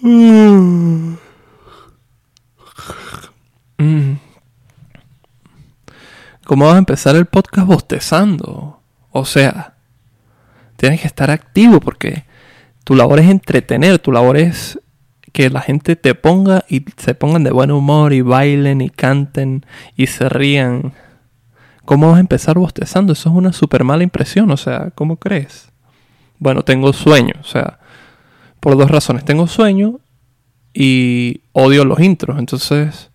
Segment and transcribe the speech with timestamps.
[0.00, 1.14] Mm.
[6.44, 8.80] ¿Cómo vas a empezar el podcast bostezando?
[9.10, 9.74] O sea,
[10.76, 12.24] tienes que estar activo porque
[12.84, 14.80] tu labor es entretener, tu labor es
[15.32, 19.66] que la gente te ponga y se pongan de buen humor y bailen y canten
[19.94, 20.94] y se rían.
[21.84, 23.12] ¿Cómo vas a empezar bostezando?
[23.12, 25.70] Eso es una súper mala impresión, o sea, ¿cómo crees?
[26.38, 27.77] Bueno, tengo sueño, o sea,
[28.68, 29.24] por dos razones.
[29.24, 29.98] Tengo sueño
[30.74, 33.10] y odio los intros, entonces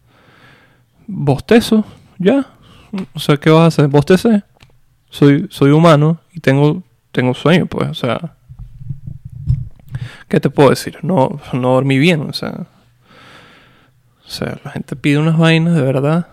[1.05, 1.85] bostezo,
[2.17, 2.47] ya.
[3.13, 3.87] O sea, ¿qué vas a hacer?
[3.87, 4.41] Bostece.
[5.11, 6.81] Soy, soy humano y tengo,
[7.11, 8.35] tengo sueño, pues, o sea.
[10.27, 10.97] ¿Qué te puedo decir?
[11.03, 12.65] No, no dormí bien, o sea.
[14.25, 16.29] O sea, la gente pide unas vainas de verdad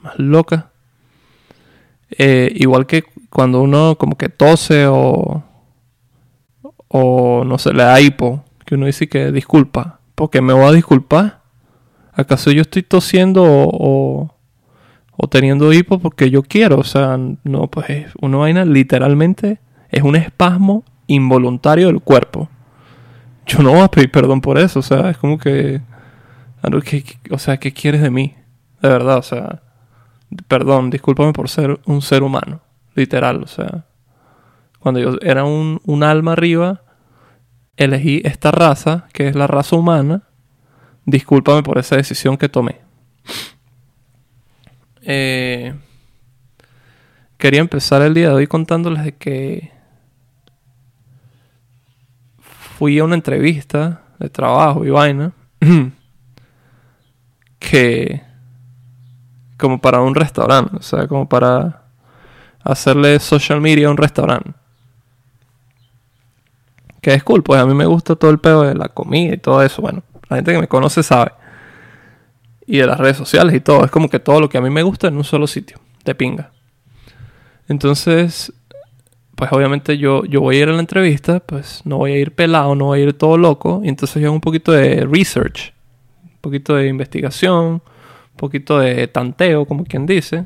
[0.00, 0.64] más locas.
[2.16, 5.44] Eh, igual que cuando uno como que tose o,
[6.88, 10.72] o no sé, le da hipo, que uno dice que disculpa, porque me voy a
[10.72, 11.40] disculpar.
[12.12, 14.34] ¿Acaso yo estoy tosiendo o,
[15.16, 16.78] o, teniendo hipo porque yo quiero?
[16.78, 22.48] O sea, no, pues es una vaina literalmente es un espasmo involuntario del cuerpo.
[23.46, 25.80] Yo no voy a pedir perdón por eso, o sea, es como que,
[27.30, 28.34] o sea, ¿qué quieres de mí?
[28.82, 29.62] De verdad, o sea,
[30.46, 32.60] perdón, discúlpame por ser un ser humano,
[32.94, 33.86] literal, o sea,
[34.78, 36.82] cuando yo era un, un alma arriba,
[37.76, 40.22] elegí esta raza, que es la raza humana.
[41.06, 42.80] Discúlpame por esa decisión que tomé.
[45.02, 45.74] Eh,
[47.38, 49.72] quería empezar el día de hoy contándoles de que
[52.78, 55.32] fui a una entrevista de trabajo y vaina
[57.58, 58.22] que
[59.56, 61.82] como para un restaurante, o sea, como para
[62.62, 64.52] hacerle social media a un restaurante.
[67.08, 69.62] Que es pues a mí me gusta todo el pedo de la comida y todo
[69.62, 69.80] eso.
[69.80, 71.32] Bueno, la gente que me conoce sabe.
[72.66, 73.82] Y de las redes sociales y todo.
[73.82, 75.78] Es como que todo lo que a mí me gusta en un solo sitio.
[76.04, 76.50] De pinga.
[77.66, 78.52] Entonces,
[79.36, 82.34] pues obviamente yo, yo voy a ir a la entrevista, pues no voy a ir
[82.34, 83.80] pelado, no voy a ir todo loco.
[83.82, 85.72] Y entonces yo hago un poquito de research,
[86.24, 90.44] un poquito de investigación, un poquito de tanteo, como quien dice.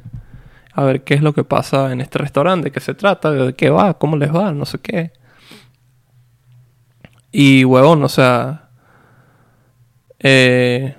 [0.74, 3.52] A ver qué es lo que pasa en este restaurante, de qué se trata, de
[3.54, 5.10] qué va, cómo les va, no sé qué.
[7.32, 8.68] Y huevón, o sea.
[10.20, 10.94] Eh,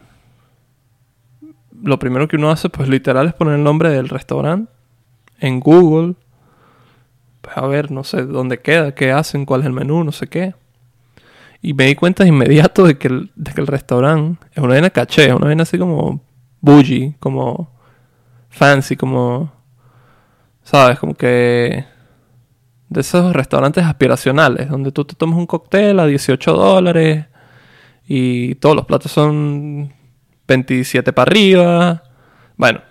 [1.81, 4.71] lo primero que uno hace, pues literal, es poner el nombre del restaurante
[5.39, 6.15] en Google.
[7.41, 10.27] Pues a ver, no sé dónde queda, qué hacen, cuál es el menú, no sé
[10.27, 10.55] qué.
[11.61, 14.73] Y me di cuenta de inmediato de que el, de que el restaurante es una
[14.73, 16.21] vaina caché, es una vaina así como
[16.61, 17.69] bougie, como
[18.49, 19.51] fancy, como.
[20.63, 20.97] ¿Sabes?
[20.99, 21.85] Como que
[22.93, 27.25] de esos restaurantes aspiracionales, donde tú te tomas un cóctel a 18 dólares
[28.07, 29.93] y todos los platos son
[30.47, 32.03] 27 para arriba.
[32.55, 32.81] Bueno,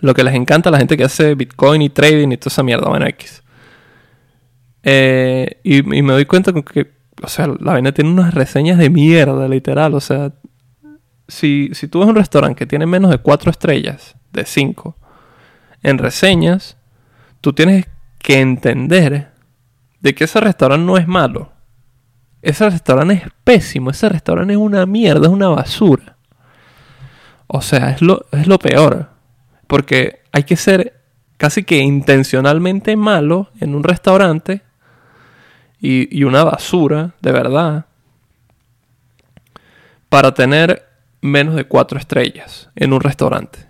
[0.00, 2.62] lo que les encanta a la gente que hace Bitcoin y trading y toda esa
[2.62, 3.42] mierda, bueno, X.
[4.82, 6.92] Eh, y, me doy cuenta que,
[7.22, 9.94] o sea, la vaina tiene unas reseñas de mierda, literal.
[9.94, 10.32] O sea,
[11.28, 14.96] si, si tú ves un restaurante que tiene menos de 4 estrellas, de 5,
[15.82, 16.76] en reseñas,
[17.40, 17.86] tú tienes
[18.26, 19.30] que entender
[20.00, 21.52] de que ese restaurante no es malo.
[22.42, 26.16] Ese restaurante es pésimo, ese restaurante es una mierda, es una basura.
[27.46, 29.10] O sea, es lo, es lo peor.
[29.68, 31.00] Porque hay que ser
[31.36, 34.62] casi que intencionalmente malo en un restaurante
[35.78, 37.86] y, y una basura, de verdad,
[40.08, 40.84] para tener
[41.20, 43.68] menos de cuatro estrellas en un restaurante.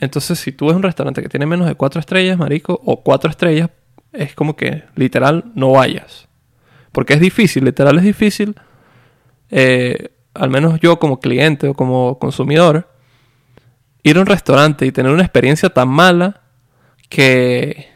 [0.00, 3.30] Entonces, si tú ves un restaurante que tiene menos de cuatro estrellas, marico, o cuatro
[3.30, 3.70] estrellas,
[4.12, 6.28] es como que literal no vayas.
[6.92, 8.54] Porque es difícil, literal es difícil.
[9.50, 12.88] Eh, al menos yo como cliente o como consumidor,
[14.02, 16.42] ir a un restaurante y tener una experiencia tan mala
[17.08, 17.88] que,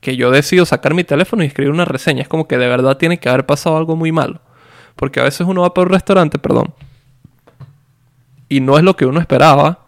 [0.00, 2.22] que yo decido sacar mi teléfono y escribir una reseña.
[2.22, 4.40] Es como que de verdad tiene que haber pasado algo muy malo.
[4.96, 6.74] Porque a veces uno va por un restaurante, perdón,
[8.48, 9.86] y no es lo que uno esperaba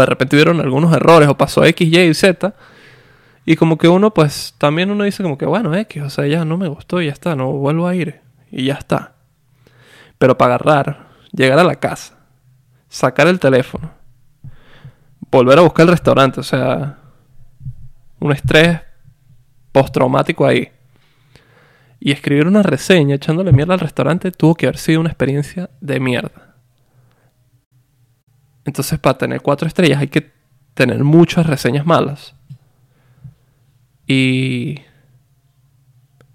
[0.00, 2.54] de repente hubieron algunos errores, o pasó X, Y y Z.
[3.44, 6.44] Y como que uno, pues, también uno dice como que, bueno, X, o sea, ya
[6.44, 8.20] no me gustó ya está, no vuelvo a ir.
[8.50, 9.14] Y ya está.
[10.18, 12.14] Pero para agarrar, llegar a la casa,
[12.88, 13.90] sacar el teléfono,
[15.30, 16.98] volver a buscar el restaurante, o sea,
[18.20, 18.80] un estrés
[19.72, 20.70] postraumático ahí.
[22.00, 26.00] Y escribir una reseña echándole mierda al restaurante tuvo que haber sido una experiencia de
[26.00, 26.45] mierda.
[28.66, 30.30] Entonces, para tener cuatro estrellas hay que
[30.74, 32.34] tener muchas reseñas malas.
[34.06, 34.80] Y.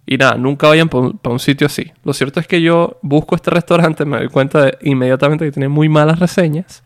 [0.05, 1.91] Y nada, nunca vayan para un, sitio así.
[2.03, 5.69] Lo cierto es que yo busco este restaurante, me doy cuenta de, inmediatamente que tiene
[5.69, 6.83] muy malas reseñas.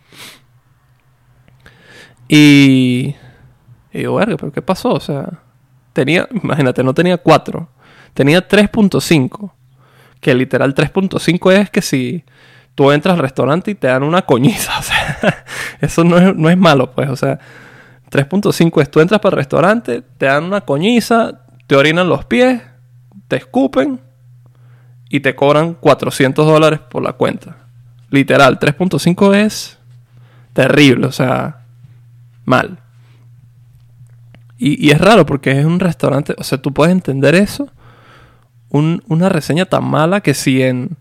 [2.27, 3.15] Y,
[3.91, 4.93] y digo, verga, pero ¿qué pasó?
[4.93, 5.41] O sea,
[5.93, 7.67] tenía, imagínate, no tenía 4,
[8.13, 9.51] tenía 3.5.
[10.19, 12.23] Que literal 3.5 es que si
[12.75, 14.73] tú entras al restaurante y te dan una coñiza.
[15.81, 17.09] Eso no es, no es malo, pues.
[17.09, 17.39] O sea,
[18.11, 22.61] 3.5 es tú entras para el restaurante, te dan una coñiza, te orinan los pies,
[23.27, 23.99] te escupen
[25.09, 27.57] y te cobran 400 dólares por la cuenta.
[28.09, 29.77] Literal, 3.5 es
[30.53, 31.63] terrible, o sea,
[32.43, 32.79] mal.
[34.57, 37.69] Y, es raro porque es un restaurante, o sea, tú puedes entender eso.
[38.69, 40.97] una reseña tan mala que si en,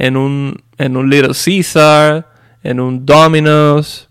[0.00, 2.26] en, un, en un Little Caesar,
[2.62, 4.08] en un Domino's,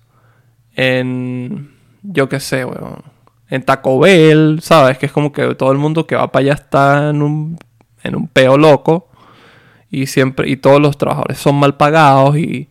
[0.75, 1.71] en,
[2.03, 3.01] yo qué sé, weón,
[3.50, 5.00] en Taco Bell, ¿sabes?
[5.00, 7.57] Que es como que todo el mundo que va para allá está en un,
[8.03, 9.09] en un peo loco.
[9.89, 12.69] Y siempre, y todos los trabajadores son mal pagados y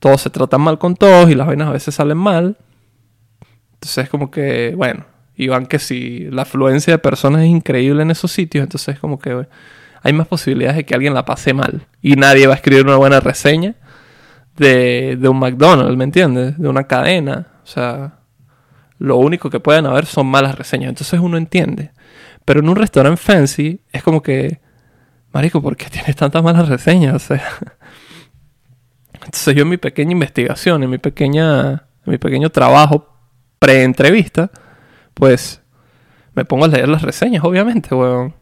[0.00, 2.56] todos se tratan mal con todos y las vainas a veces salen mal.
[3.74, 5.04] Entonces es como que, bueno,
[5.36, 9.00] y van que si la afluencia de personas es increíble en esos sitios, entonces es
[9.00, 9.46] como que
[10.02, 11.86] hay más posibilidades de que alguien la pase mal.
[12.00, 13.74] Y nadie va a escribir una buena reseña
[14.56, 16.58] de, de un McDonald's, ¿me entiendes?
[16.58, 17.48] De una cadena.
[17.62, 18.18] O sea,
[18.98, 20.90] lo único que pueden haber son malas reseñas.
[20.90, 21.92] Entonces uno entiende.
[22.44, 24.60] Pero en un restaurante fancy es como que,
[25.32, 27.14] Marico, ¿por qué tienes tantas malas reseñas?
[27.14, 27.42] O sea,
[29.12, 31.70] entonces yo en mi pequeña investigación, en mi pequeña,
[32.06, 33.14] en mi pequeño trabajo
[33.58, 34.50] pre-entrevista,
[35.14, 35.60] pues
[36.34, 38.34] me pongo a leer las reseñas, obviamente, weón.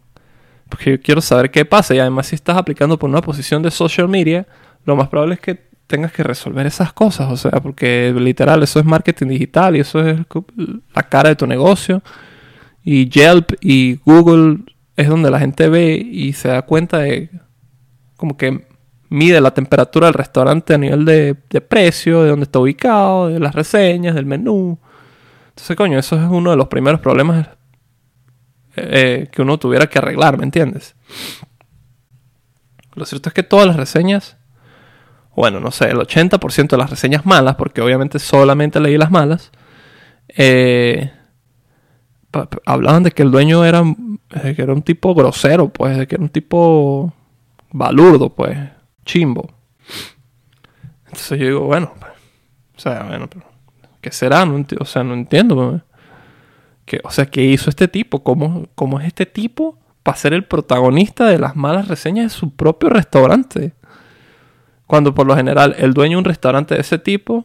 [0.68, 1.94] Porque yo quiero saber qué pasa.
[1.94, 4.46] Y además, si estás aplicando por una posición de social media,
[4.84, 8.80] lo más probable es que tengas que resolver esas cosas, o sea, porque literal eso
[8.80, 10.18] es marketing digital y eso es
[10.94, 12.02] la cara de tu negocio.
[12.82, 14.58] Y Yelp y Google
[14.96, 17.30] es donde la gente ve y se da cuenta de
[18.16, 18.66] como que
[19.08, 23.54] mide la temperatura del restaurante a nivel de, precio, de dónde está ubicado, de las
[23.54, 24.78] reseñas, del menú.
[25.50, 27.48] Entonces, coño, eso es uno de los primeros problemas
[28.76, 30.94] eh, que uno tuviera que arreglar, ¿me entiendes?
[32.94, 34.36] Lo cierto es que todas las reseñas
[35.36, 39.52] bueno, no sé, el 80% de las reseñas malas, porque obviamente solamente leí las malas,
[40.28, 41.12] eh,
[42.64, 43.82] hablaban de que el dueño era,
[44.30, 47.12] era un tipo grosero, pues, de que era un tipo
[47.70, 48.58] balurdo, pues,
[49.04, 49.50] chimbo.
[51.04, 52.12] Entonces yo digo, bueno, pues,
[52.76, 53.44] o sea, bueno, pero,
[54.00, 54.42] ¿qué será?
[54.80, 55.82] o sea, no entiendo.
[56.86, 58.22] Que, o sea, ¿qué hizo este tipo?
[58.22, 62.54] ¿Cómo, ¿Cómo es este tipo para ser el protagonista de las malas reseñas de su
[62.54, 63.74] propio restaurante?
[64.86, 67.44] Cuando por lo general el dueño de un restaurante de ese tipo,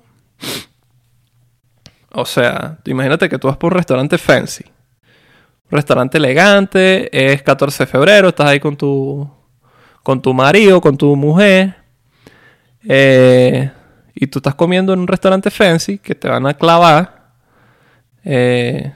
[2.14, 7.84] o sea, imagínate que tú vas por un restaurante fancy, un restaurante elegante, es 14
[7.84, 9.28] de febrero, estás ahí con tu,
[10.04, 11.78] con tu marido, con tu mujer,
[12.88, 13.72] eh,
[14.14, 17.32] y tú estás comiendo en un restaurante fancy que te van a clavar.
[18.24, 18.94] Eh,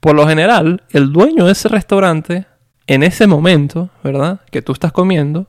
[0.00, 2.46] por lo general, el dueño de ese restaurante,
[2.86, 4.40] en ese momento, ¿verdad?
[4.50, 5.48] Que tú estás comiendo,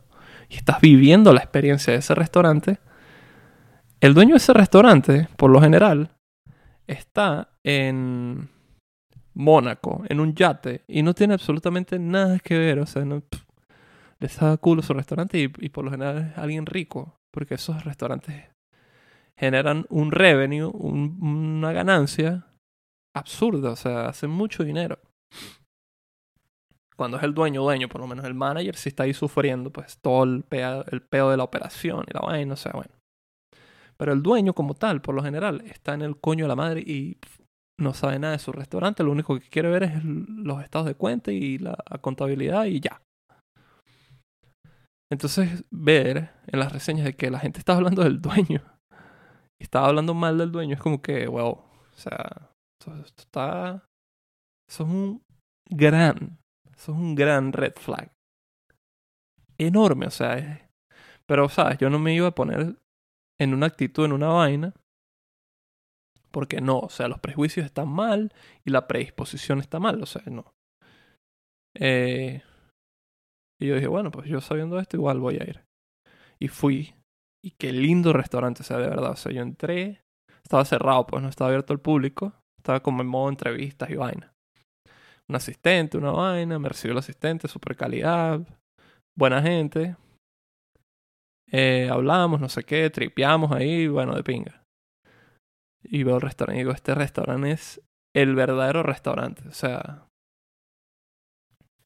[0.49, 2.79] y estás viviendo la experiencia de ese restaurante,
[4.01, 6.11] el dueño de ese restaurante, por lo general,
[6.87, 8.49] está en
[9.33, 13.21] Mónaco, en un yate, y no tiene absolutamente nada que ver, o sea, no,
[14.19, 18.45] está culo su restaurante y, por lo general es alguien rico, porque esos restaurantes
[19.37, 22.48] generan un revenue, una ganancia
[23.15, 24.99] absurda, o sea, hacen mucho dinero
[26.99, 29.99] cuando es el dueño, dueño, por lo menos el manager, si está ahí sufriendo, pues
[29.99, 32.91] todo el peo, el de la operación y la vaina, o sea, bueno.
[33.95, 36.81] Pero el dueño como tal, por lo general, está en el coño de la madre
[36.81, 37.17] y
[37.79, 40.95] no sabe nada de su restaurante, lo único que quiere ver es los estados de
[40.95, 43.01] cuenta y la contabilidad y ya.
[45.09, 48.61] Entonces, ver en las reseñas de que la gente está hablando del dueño
[49.57, 52.48] y está hablando mal del dueño es como que, wow, o sea,
[52.79, 53.85] esto está...
[54.67, 55.23] Eso es un
[55.69, 56.39] gran
[56.79, 58.09] eso es un gran red flag.
[59.57, 60.69] Enorme, o sea.
[61.25, 61.77] Pero, ¿sabes?
[61.77, 62.77] Yo no me iba a poner
[63.37, 64.73] en una actitud, en una vaina.
[66.31, 68.31] Porque no, o sea, los prejuicios están mal
[68.63, 70.53] y la predisposición está mal, o sea, no.
[71.75, 72.43] Eh,
[73.59, 75.65] y yo dije, bueno, pues yo sabiendo esto, igual voy a ir.
[76.39, 76.95] Y fui.
[77.43, 79.11] Y qué lindo restaurante, o sea, de verdad.
[79.11, 80.01] O sea, yo entré,
[80.43, 82.38] estaba cerrado, pues no estaba abierto al público.
[82.59, 84.33] Estaba como en modo entrevistas y vaina
[85.29, 88.41] un asistente, una vaina, me recibió el asistente, super calidad,
[89.15, 89.95] buena gente.
[91.51, 94.63] Eh, hablamos, no sé qué, tripeamos ahí, bueno, de pinga.
[95.83, 97.81] Y veo el restaurante y digo, este restaurante es
[98.15, 99.47] el verdadero restaurante.
[99.47, 100.07] O sea,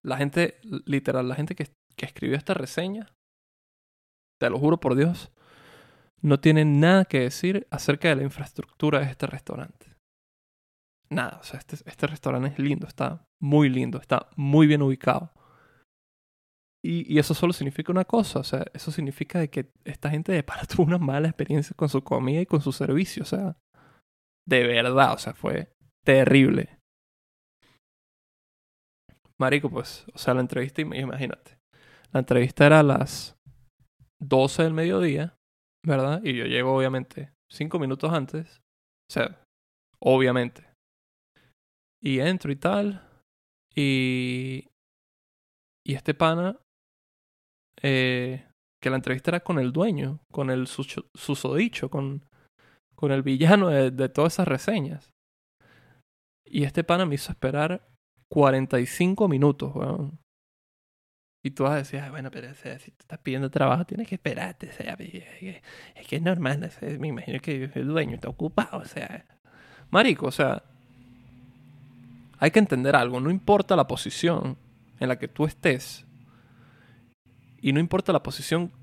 [0.05, 3.13] La gente, literal, la gente que, que escribió esta reseña,
[4.37, 5.31] te lo juro por Dios,
[6.21, 9.92] no tiene nada que decir acerca de la infraestructura de este restaurante.
[11.13, 15.31] Nada, o sea, este, este restaurante es lindo, está muy lindo, está muy bien ubicado.
[16.85, 20.65] Y, eso solo significa una cosa, o sea, eso significa que esta gente de para
[20.65, 23.57] tuvo una mala experiencia con su comida y con su servicio, o sea,
[24.45, 25.71] de verdad, o sea, fue
[26.03, 26.77] terrible.
[29.39, 31.57] Marico, pues, o sea, la entrevista, imagínate,
[32.11, 33.37] la entrevista era a las
[34.21, 35.37] 12 del mediodía,
[35.85, 36.21] ¿verdad?
[36.23, 38.61] Y yo llego, obviamente, 5 minutos antes,
[39.09, 39.41] o sea,
[40.01, 40.72] obviamente.
[42.03, 43.01] Y entro y tal,
[43.73, 44.67] y,
[45.85, 46.59] y este pana
[47.81, 48.45] eh,
[48.81, 52.25] que la entrevista era con el dueño, con el susodicho, con,
[52.95, 55.09] con el villano de, todas esas reseñas.
[56.45, 57.87] Y este pana me hizo esperar
[58.29, 60.19] 45 minutos, weón.
[61.45, 64.69] Y tú vas a decir, bueno, pero si te estás pidiendo trabajo, tienes que esperarte.
[64.69, 66.71] Es que es normal.
[66.99, 68.79] me imagino que el dueño está ocupado.
[68.79, 69.25] O sea,
[69.89, 70.63] marico, o sea,
[72.39, 73.19] hay que entender algo.
[73.19, 74.57] No importa la posición
[74.99, 76.05] en la que tú estés,
[77.63, 78.73] y no importa la posición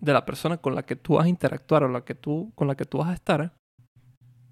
[0.00, 2.66] de la persona con la que tú vas a interactuar o la que tú, con
[2.66, 3.54] la que tú vas a estar,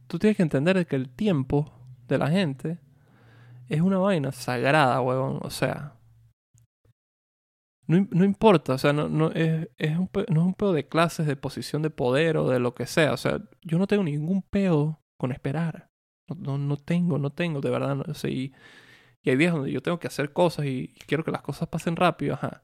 [0.07, 1.73] tú tienes que entender que el tiempo
[2.07, 2.79] de la gente
[3.69, 5.41] es una vaina sagrada, huevón.
[5.43, 5.95] O sea,
[7.89, 11.27] no, no importa, o sea, no, no, es, un, no es un pedo de clases,
[11.27, 13.13] de posición de poder o de lo que sea.
[13.13, 15.89] O sea, yo no tengo ningún pedo con esperar.
[16.35, 17.95] No, no, tengo, no tengo, de verdad.
[17.95, 18.53] No, sé, y,
[19.25, 21.69] y, hay días donde yo tengo que hacer cosas y, y quiero que las cosas
[21.69, 22.63] pasen rápido, ajá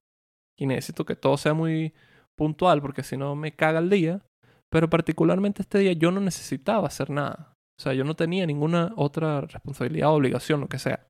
[0.63, 1.93] y necesito que todo sea muy
[2.37, 4.23] puntual porque si no me caga el día.
[4.71, 7.53] Pero particularmente este día yo no necesitaba hacer nada.
[7.79, 11.07] O sea, yo no tenía ninguna otra responsabilidad o obligación, lo que sea.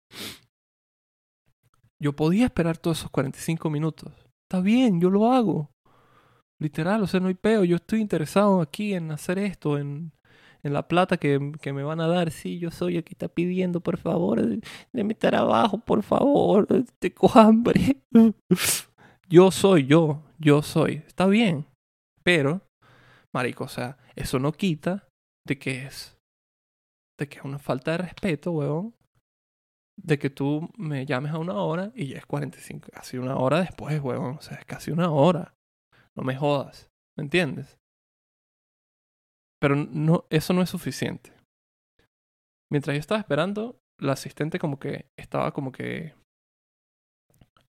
[2.02, 4.12] Yo podía esperar todos esos 45 minutos.
[4.48, 5.70] Está bien, yo lo hago.
[6.60, 7.62] Literal, o sea, no hay peo.
[7.62, 10.12] Yo estoy interesado aquí en hacer esto, en,
[10.64, 12.30] en la plata que, que, me van a dar.
[12.30, 16.66] Sí, yo soy el que está pidiendo, por favor, de, mi trabajo, por favor.
[16.98, 18.02] Tengo hambre.
[19.28, 21.02] Yo soy yo, yo soy.
[21.06, 21.66] Está bien.
[22.22, 22.62] Pero,
[23.34, 25.08] marico, o sea, eso no quita
[25.46, 26.16] de que es.
[27.18, 28.94] De que es una falta de respeto, weón.
[30.00, 32.88] De que tú me llames a una hora y ya es 45.
[32.92, 34.36] Casi una hora después, weón.
[34.36, 35.54] O sea, es casi una hora.
[36.14, 36.88] No me jodas.
[37.16, 37.78] ¿Me entiendes?
[39.62, 41.32] Pero eso no es suficiente.
[42.68, 46.14] Mientras yo estaba esperando, la asistente como que estaba como que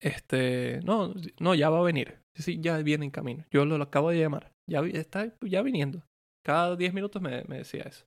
[0.01, 2.23] este, no, no, ya va a venir.
[2.35, 3.45] Sí, ya viene en camino.
[3.51, 4.55] Yo lo, acabo de llamar.
[4.67, 6.03] Ya está ya viniendo.
[6.43, 8.07] Cada 10 minutos me, me, decía eso.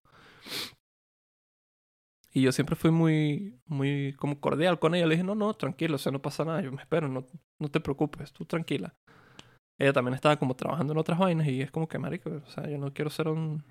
[2.34, 5.06] Y yo siempre fui muy, muy como cordial con ella.
[5.06, 6.60] Le dije, no, no, tranquilo, o sea, no pasa nada.
[6.62, 7.28] Yo me espero, no,
[7.60, 8.96] no te preocupes, tú tranquila.
[9.78, 12.68] Ella también estaba como trabajando en otras vainas y es como que, marico, o sea,
[12.68, 13.64] yo no quiero ser un,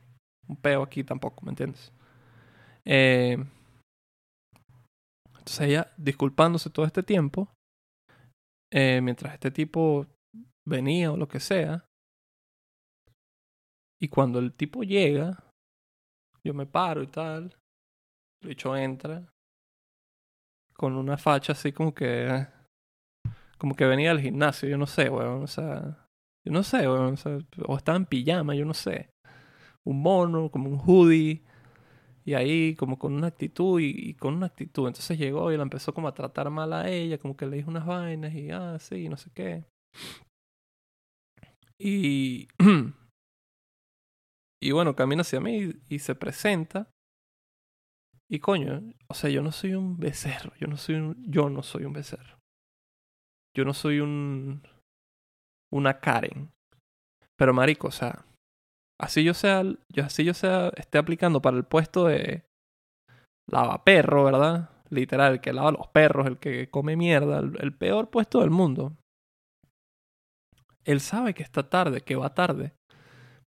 [0.49, 1.93] un peo aquí tampoco, ¿me entiendes?
[2.85, 3.39] Eh,
[5.39, 7.49] entonces ella, disculpándose todo este tiempo,
[8.73, 10.07] eh, mientras este tipo
[10.67, 11.85] venía o lo que sea.
[14.01, 15.45] Y cuando el tipo llega,
[16.45, 17.57] yo me paro y tal.
[18.43, 19.33] El bicho entra.
[20.75, 22.47] Con una facha así como que.
[23.59, 25.45] Como que venía al gimnasio, yo no sé, weón.
[25.45, 26.07] O sea.
[26.45, 27.15] Yo no sé, weón.
[27.15, 29.14] O, sea, o estaba en pijama, yo no sé.
[29.85, 31.43] Un mono, como un hoodie
[32.25, 34.87] y ahí como con una actitud y, con una actitud.
[34.87, 37.71] Entonces llegó y la empezó como a tratar mal a ella, como que le dijo
[37.71, 39.65] unas vainas y ah, sí, no sé qué.
[41.79, 42.49] Y,
[44.63, 46.91] y bueno, camina hacia mí y, se presenta.
[48.31, 51.63] Y coño, o sea, yo no soy un becerro, yo no soy un, yo no
[51.63, 52.39] soy un becerro.
[53.55, 54.63] Yo no soy un,
[55.71, 56.51] una Karen.
[57.37, 58.25] Pero marico, o sea,
[59.01, 62.45] así yo sea, yo, así yo sea, esté aplicando para el puesto de
[63.51, 64.71] lavaperro, ¿verdad?
[64.91, 68.97] Literal, el que lava los perros, el que come mierda, el, peor puesto del mundo.
[70.85, 72.75] Él sabe que está tarde, que va tarde.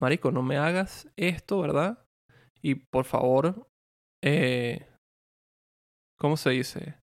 [0.00, 1.98] Marico, no me hagas esto, ¿verdad?
[2.62, 3.68] Y por favor,
[4.22, 4.86] eh,
[6.18, 6.98] ¿cómo se dice?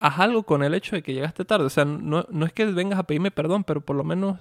[0.00, 1.66] Haz algo con el hecho de que llegaste tarde.
[1.66, 4.38] O sea, no, no es que vengas a pedirme perdón, pero por lo menos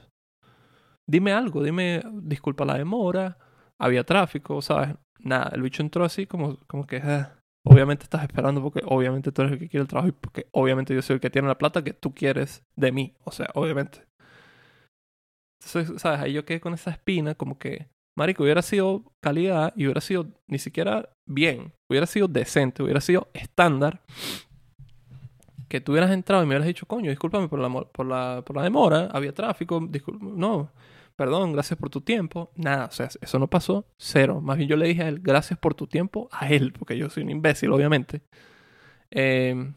[1.07, 3.37] dime algo, dime, disculpa la demora,
[3.79, 4.95] había tráfico, ¿sabes?
[5.19, 9.41] Nada, el bicho entró así como, como que, ah, obviamente estás esperando porque obviamente tú
[9.41, 11.57] eres el que quiere el trabajo y porque obviamente yo soy el que tiene la
[11.57, 14.03] plata que tú quieres de mí, o sea, obviamente.
[15.63, 16.19] Entonces, ¿sabes?
[16.21, 17.87] Ahí yo quedé con esa espina como que,
[18.17, 23.29] marico, hubiera sido calidad y hubiera sido ni siquiera bien, hubiera sido decente, hubiera sido
[23.33, 24.01] estándar
[25.67, 28.55] que tú hubieras entrado y me hubieras dicho, coño, discúlpame por la, por la, por
[28.55, 29.85] la demora, había tráfico,
[30.21, 30.71] no,
[31.17, 32.51] perdón, gracias por tu tiempo.
[32.55, 34.39] Nada, o sea, eso no pasó, cero.
[34.41, 37.09] Más bien yo le dije a él, gracias por tu tiempo a él, porque yo
[37.09, 38.21] soy un imbécil, obviamente.
[39.11, 39.73] Em,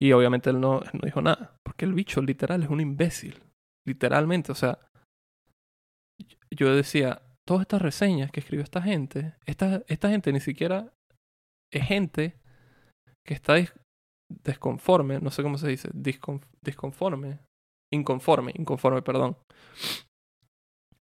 [0.00, 3.42] y obviamente él no, no dijo nada, porque el bicho literal es un imbécil,
[3.86, 4.78] literalmente, o sea,
[6.50, 10.92] yo decía, todas estas reseñas que escribió esta gente, esta, esta gente ni siquiera
[11.72, 12.40] es gente
[13.26, 13.54] que está
[14.44, 17.40] desconforme, no sé cómo se dice, disconforme,
[17.92, 19.36] inconforme, inconforme, perdón.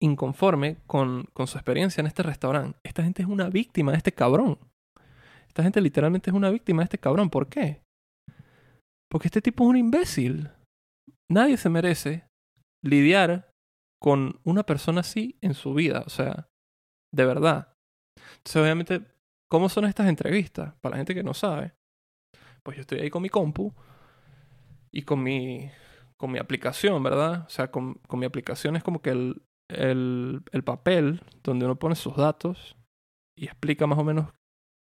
[0.01, 2.79] Inconforme con, con su experiencia en este restaurante.
[2.83, 4.59] Esta gente es una víctima de este cabrón.
[5.47, 7.29] Esta gente literalmente es una víctima de este cabrón.
[7.29, 7.81] ¿Por qué?
[9.09, 10.51] Porque este tipo es un imbécil.
[11.31, 12.27] Nadie se merece
[12.83, 13.49] lidiar
[13.99, 16.03] con una persona así en su vida.
[16.05, 16.47] O sea,
[17.11, 17.73] de verdad.
[18.37, 19.01] Entonces, obviamente,
[19.49, 20.75] ¿cómo son estas entrevistas?
[20.81, 21.73] Para la gente que no sabe.
[22.63, 23.73] Pues yo estoy ahí con mi compu
[24.91, 25.71] y con mi
[26.17, 27.45] con mi aplicación, ¿verdad?
[27.45, 31.77] O sea, con, con mi aplicación es como que el, el, el, papel donde uno
[31.77, 32.75] pone sus datos
[33.37, 34.33] y explica más o menos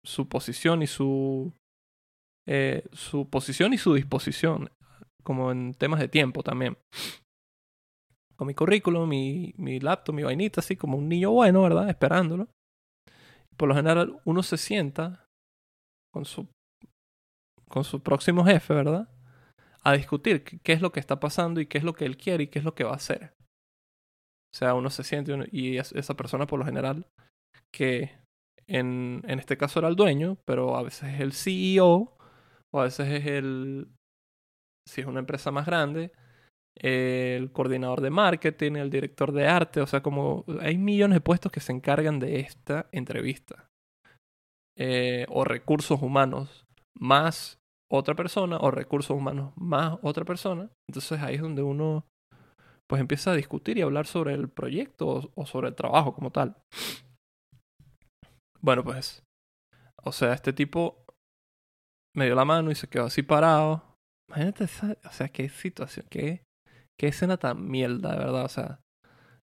[0.04, 1.52] su posición y su,
[2.46, 4.70] eh, su posición y su disposición,
[5.22, 6.76] como en temas de tiempo también.
[8.36, 11.88] Con mi currículum, mi, mi laptop, mi vainita, así como un niño bueno, ¿verdad?
[11.88, 12.48] Esperándolo.
[13.56, 15.26] Por lo general uno se sienta
[16.12, 16.48] con su,
[17.68, 19.08] con su próximo jefe, ¿verdad?
[19.82, 22.44] A discutir qué es lo que está pasando y qué es lo que él quiere
[22.44, 23.34] y qué es lo que va a hacer.
[24.54, 27.06] O sea, uno se siente y esa persona por lo general,
[27.72, 28.12] que
[28.66, 32.16] en, en este caso era el dueño, pero a veces es el CEO,
[32.70, 33.88] o a veces es el,
[34.86, 36.12] si es una empresa más grande,
[36.74, 41.52] el coordinador de marketing, el director de arte, o sea, como hay millones de puestos
[41.52, 43.68] que se encargan de esta entrevista.
[44.76, 47.58] Eh, o recursos humanos, más
[47.92, 50.70] otra persona o recursos humanos más otra persona.
[50.88, 52.06] Entonces ahí es donde uno
[52.88, 56.56] pues empieza a discutir y hablar sobre el proyecto o, sobre el trabajo como tal.
[58.60, 59.22] Bueno, pues,
[60.02, 61.04] o sea, este tipo
[62.14, 63.82] me dio la mano y se quedó así parado.
[64.28, 66.44] Imagínate, o sea, qué situación, qué,
[66.98, 68.44] qué escena tan mierda, de verdad.
[68.44, 68.80] O sea,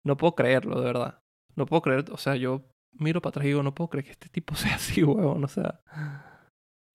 [0.06, 1.20] no puedo creerlo, de verdad.
[1.56, 4.12] No puedo creer, o sea, yo miro para atrás y digo, no puedo creer que
[4.12, 5.82] este tipo sea así, huevón, o sea.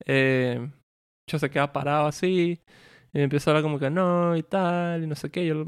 [0.07, 0.71] Eh,
[1.39, 2.61] se queda parado así.
[3.13, 5.47] Y empieza a hablar como que no y tal, y no sé qué.
[5.47, 5.67] Yo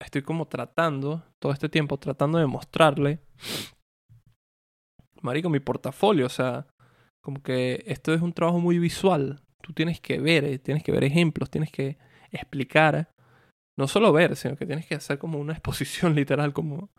[0.00, 3.20] estoy como tratando, todo este tiempo, tratando de mostrarle,
[5.22, 6.26] marico, mi portafolio.
[6.26, 6.66] O sea,
[7.22, 9.40] como que esto es un trabajo muy visual.
[9.62, 11.98] Tú tienes que ver, eh, tienes que ver ejemplos, tienes que
[12.30, 13.10] explicar.
[13.78, 16.90] No solo ver, sino que tienes que hacer como una exposición literal, como,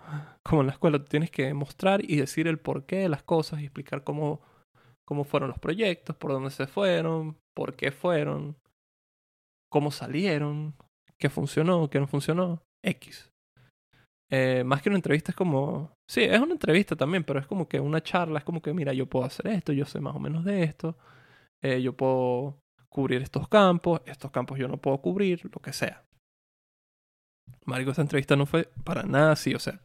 [0.44, 1.00] como en la escuela.
[1.00, 4.42] Tú tienes que mostrar y decir el porqué de las cosas y explicar cómo
[5.08, 8.56] cómo fueron los proyectos, por dónde se fueron, por qué fueron,
[9.68, 10.76] cómo salieron,
[11.18, 13.32] qué funcionó, qué no funcionó, X.
[14.30, 17.68] Eh, más que una entrevista es como, sí, es una entrevista también, pero es como
[17.68, 20.20] que una charla, es como que, mira, yo puedo hacer esto, yo sé más o
[20.20, 21.00] menos de esto,
[21.64, 26.06] eh, yo puedo cubrir estos campos, estos campos yo no puedo cubrir, lo que sea.
[27.66, 29.82] Marico, esta entrevista no fue para nada así, o sea,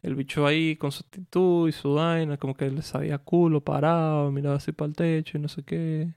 [0.00, 4.32] el bicho ahí con su actitud y su vaina, como que le sabía culo, parado,
[4.32, 6.14] miraba así para el techo y no sé qué.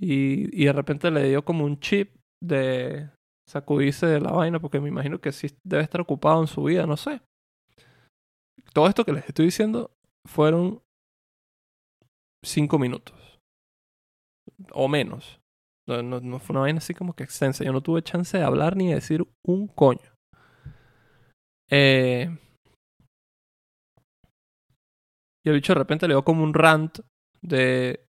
[0.00, 3.10] Y, y de repente le dio como un chip de
[3.48, 6.86] sacudirse de la vaina, porque me imagino que sí debe estar ocupado en su vida,
[6.86, 7.20] no sé.
[8.72, 9.90] Todo esto que les estoy diciendo
[10.26, 10.80] fueron
[12.44, 13.16] cinco minutos.
[14.72, 15.40] O menos.
[15.88, 17.64] No, no, fue una vaina así como que extensa.
[17.64, 20.14] Yo no tuve chance de hablar ni de decir un coño.
[21.68, 22.30] Eh,
[25.44, 27.00] y el bicho de repente le dio como un rant
[27.42, 28.06] de,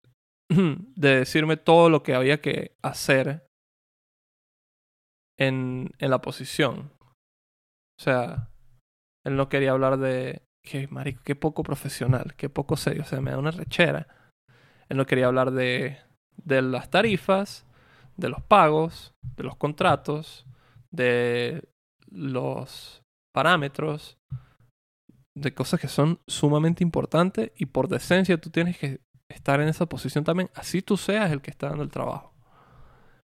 [0.96, 3.48] de decirme todo lo que había que hacer
[5.40, 6.92] en, en la posición.
[7.02, 8.50] O sea,
[9.24, 13.22] él no quería hablar de que, marico, qué poco profesional, qué poco serio, o sea,
[13.22, 14.08] me da una rechera.
[14.90, 16.00] Él no quería hablar de,
[16.38, 17.66] de las tarifas,
[18.18, 20.46] de los pagos, de los contratos,
[20.92, 21.70] de
[22.08, 24.18] los parámetros,
[25.36, 29.00] de cosas que son sumamente importantes y por decencia tú tienes que
[29.32, 32.34] estar en esa posición también, así tú seas el que está dando el trabajo.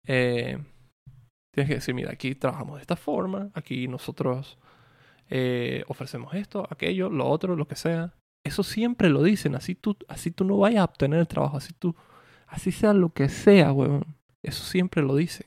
[0.07, 0.59] Eh,
[1.55, 4.59] tienes que decir, mira, aquí trabajamos de esta forma, aquí nosotros
[5.31, 8.15] eh, ofrecemos esto, aquello, lo otro, lo que sea.
[8.45, 11.75] Eso siempre lo dicen, así tú, así tú no vayas a obtener el trabajo, así
[11.75, 11.95] tú,
[12.47, 14.17] así sea lo que sea, huevón.
[14.43, 15.47] Eso siempre lo dicen.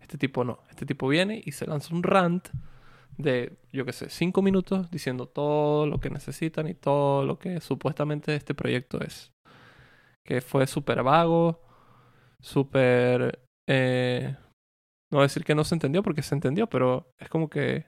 [0.00, 2.48] Este tipo no, este tipo viene y se lanza un rant
[3.16, 7.60] de, yo qué sé, cinco minutos diciendo todo lo que necesitan y todo lo que
[7.60, 9.31] supuestamente este proyecto es.
[10.24, 11.60] Que fue súper vago,
[12.40, 13.44] súper...
[13.68, 14.36] Eh,
[15.10, 17.86] no voy a decir que no se entendió porque se entendió, pero es como que...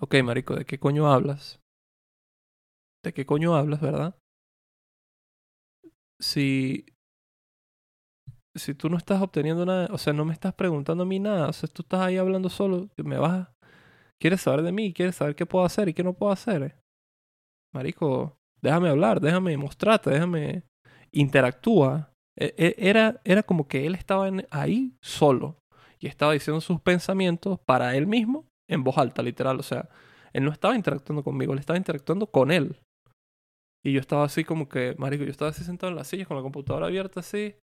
[0.00, 1.60] Ok, marico, ¿de qué coño hablas?
[3.04, 4.16] ¿De qué coño hablas, verdad?
[6.20, 6.86] Si...
[8.56, 11.48] Si tú no estás obteniendo nada, o sea, no me estás preguntando a mí nada,
[11.48, 13.48] o sea, tú estás ahí hablando solo, me vas...
[14.20, 14.94] ¿Quieres saber de mí?
[14.94, 16.80] ¿Quieres saber qué puedo hacer y qué no puedo hacer?
[17.74, 20.64] Marico, déjame hablar, déjame mostrarte, déjame
[21.12, 22.10] interactúa.
[22.36, 25.58] E, e, era, era como que él estaba ahí solo
[26.00, 29.60] y estaba diciendo sus pensamientos para él mismo en voz alta, literal.
[29.60, 29.88] O sea,
[30.32, 32.80] él no estaba interactuando conmigo, él estaba interactuando con él.
[33.84, 36.38] Y yo estaba así como que, marico, yo estaba así sentado en la silla con
[36.38, 37.54] la computadora abierta así.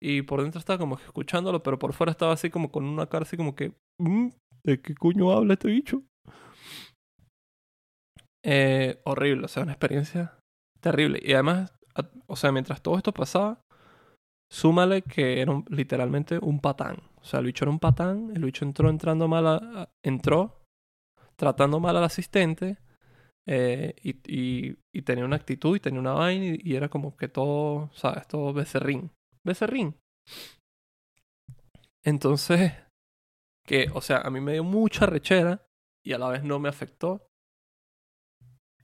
[0.00, 3.24] Y por dentro estaba como escuchándolo, pero por fuera estaba así como con una cara
[3.24, 4.28] así como que, mm,
[4.62, 6.02] ¿de qué coño habla este bicho?
[8.44, 10.38] Eh, horrible, o sea, una experiencia
[10.80, 11.20] terrible.
[11.22, 11.72] Y además,
[12.26, 13.60] o sea, mientras todo esto pasaba,
[14.50, 17.02] súmale que era literalmente un patán.
[17.16, 20.58] O sea, el bicho era un patán, el bicho entró entrando mal entró
[21.36, 22.78] tratando mal al asistente
[23.46, 27.28] eh, y, y, tenía una actitud y tenía una vaina y, y, era como que
[27.28, 28.26] todo, ¿sabes?
[28.26, 29.10] Todo becerrín.
[29.44, 29.96] Becerrín.
[32.04, 32.72] Entonces,
[33.64, 35.66] que, o sea, a mí me dio mucha rechera
[36.04, 37.27] y a la vez no me afectó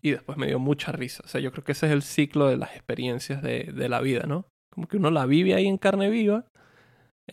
[0.04, 1.22] y después me dio mucha risa.
[1.24, 4.02] O sea, yo creo que ese es el ciclo de las experiencias de, de la
[4.02, 4.46] vida, ¿no?
[4.70, 6.44] Como que uno la vive ahí en carne viva,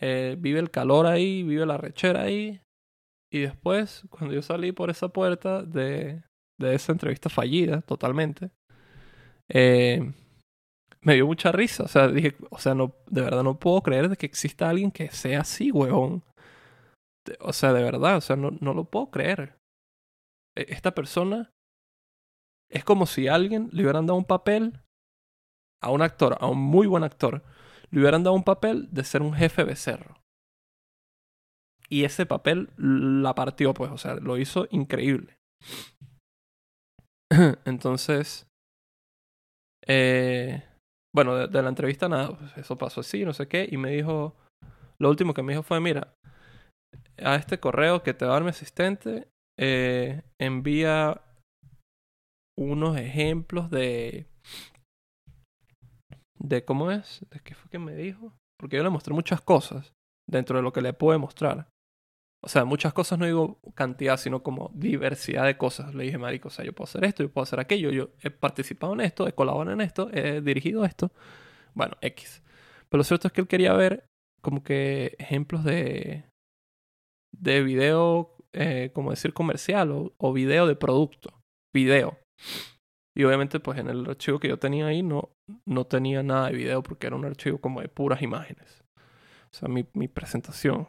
[0.00, 2.62] eh, vive el calor ahí, vive la rechera ahí.
[3.30, 6.22] Y después, cuando yo salí por esa puerta de,
[6.58, 8.50] de esa entrevista fallida, totalmente,
[9.50, 10.10] eh,
[11.02, 11.82] me dio mucha risa.
[11.82, 14.90] O sea, dije, o sea, no, de verdad no puedo creer de que exista alguien
[14.90, 16.22] que sea así, huevón.
[17.40, 19.56] O sea, de verdad, o sea, no, no lo puedo creer.
[20.56, 21.50] E, esta persona
[22.72, 24.80] es como si alguien le hubieran dado un papel
[25.82, 27.42] a un actor, a un muy buen actor,
[27.90, 30.20] le hubieran dado un papel de ser un jefe becerro.
[31.88, 35.36] Y ese papel la partió, pues, o sea, lo hizo increíble.
[37.66, 38.46] Entonces,
[39.86, 40.64] eh,
[41.14, 44.34] bueno, de, la entrevista nada, pues, eso pasó así, no sé qué, y me dijo,
[44.98, 46.14] lo último que me dijo fue, mira,
[47.18, 51.20] a este correo que te va a dar mi asistente, eh, envía
[52.62, 54.26] unos ejemplos de...
[56.38, 58.34] de cómo es, de qué fue que me dijo.
[58.58, 59.92] Porque yo le mostré muchas cosas
[60.28, 61.68] dentro de lo que le pude mostrar.
[62.44, 65.94] O sea, muchas cosas no digo cantidad, sino como diversidad de cosas.
[65.94, 68.30] Le dije, marico, o sea, yo puedo hacer esto, yo puedo hacer aquello, yo he
[68.30, 71.12] participado en esto, he colaborado en esto, he dirigido esto.
[71.74, 72.42] Bueno, X.
[72.88, 74.06] Pero lo cierto es que él quería ver
[74.40, 76.24] como que ejemplos de,
[77.32, 81.40] de video, eh, como decir, comercial o, o video de producto.
[81.72, 82.18] Video.
[83.16, 85.30] Y obviamente pues en el archivo que yo tenía ahí no,
[85.66, 88.82] no tenía nada de video porque era un archivo como de puras imágenes.
[89.50, 90.88] O sea, mi, mi presentación,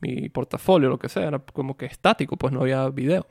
[0.00, 3.26] mi portafolio, lo que sea, era como que estático, pues no había video.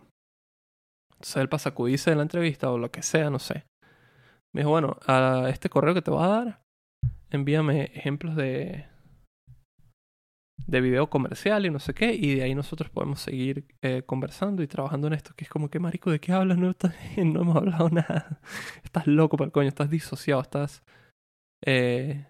[1.14, 3.66] Entonces él para sacudirse de la entrevista o lo que sea, no sé.
[4.54, 6.62] Me dijo, bueno, a este correo que te voy a dar,
[7.32, 8.86] envíame ejemplos de,
[10.66, 14.64] de video comercial y no sé qué, y de ahí nosotros podemos seguir eh, conversando
[14.64, 16.58] y trabajando en esto, que es como que, marico, ¿de qué hablas?
[16.58, 16.74] No,
[17.18, 18.40] no hemos hablado nada.
[18.84, 20.84] Estás loco para el coño, estás disociado, estás...
[21.66, 22.26] Eh,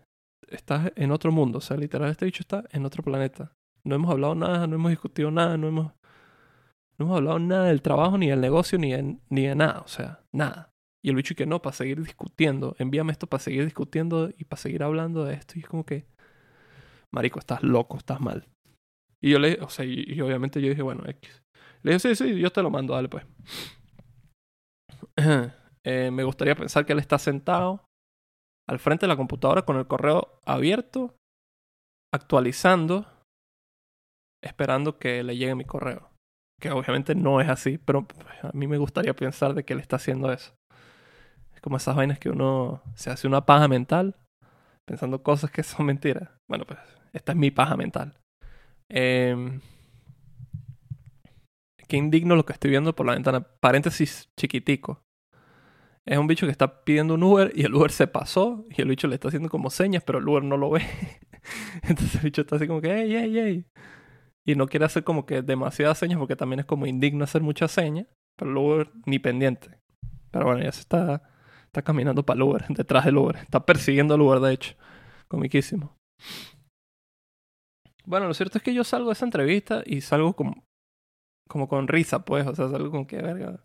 [0.50, 3.52] estás en otro mundo, o sea, literal, este bicho está en otro planeta.
[3.84, 5.94] No hemos hablado nada, no hemos discutido nada, no hemos...
[6.98, 9.88] No hemos hablado nada del trabajo, ni del negocio, ni de, ni de nada, o
[9.88, 10.72] sea, nada.
[11.04, 14.60] Y el bicho que no, para seguir discutiendo, envíame esto para seguir discutiendo y para
[14.60, 15.54] seguir hablando de esto.
[15.56, 16.08] Y es como que,
[17.14, 18.48] marico, estás loco, estás mal.
[19.22, 21.44] Y yo le, o sea, y, obviamente yo dije, bueno, X.
[21.84, 23.26] Le dije, sí, sí, yo te lo mando, dale pues.
[25.86, 27.86] eh, me gustaría pensar que él está sentado
[28.70, 31.16] al frente de la computadora con el correo abierto,
[32.14, 33.06] actualizando,
[34.44, 36.10] esperando que le llegue mi correo.
[36.60, 38.08] Que obviamente no es así, pero
[38.42, 40.54] a mí me gustaría pensar de que él está haciendo eso.
[41.54, 44.16] Es como esas vainas que uno se hace una paja mental
[44.88, 46.30] pensando cosas que son mentiras.
[46.50, 46.80] Bueno, pues
[47.18, 48.18] esta es mi paja mental.
[48.90, 49.60] Eh,
[51.88, 53.42] qué indigno lo que estoy viendo por la ventana.
[53.60, 55.02] Paréntesis chiquitico.
[56.06, 58.88] Es un bicho que está pidiendo un Uber y el Uber se pasó y el
[58.88, 60.82] bicho le está haciendo como señas, pero el Uber no lo ve.
[61.84, 63.66] Entonces el bicho está así como que, hey, hey, hey.
[64.46, 67.72] Y no quiere hacer como que demasiadas señas porque también es como indigno hacer muchas
[67.72, 69.80] señas, pero el Uber ni pendiente.
[70.32, 71.30] Pero bueno, ya se está,
[71.66, 73.36] está caminando para el Uber, detrás del Uber.
[73.38, 74.76] Está persiguiendo al Uber, de hecho.
[75.28, 75.98] Comiquísimo.
[78.08, 80.64] Bueno, lo cierto es que yo salgo de esa entrevista y salgo como,
[81.50, 82.48] como con risa, pues.
[82.48, 83.60] O sea, salgo con qué verga.